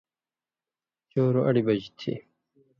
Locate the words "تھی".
1.99-2.13